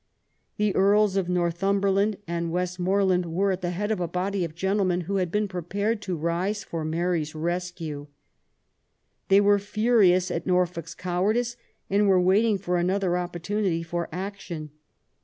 [0.57, 4.55] The Earls of Northumberland and West moreland were at the head of a body of
[4.55, 8.07] gentlemen who had been prepared to rise for Mary's rescue.
[9.27, 11.55] They were furious at Norfolk's cowardice,
[11.87, 14.71] and were waiting for another opportunity for action.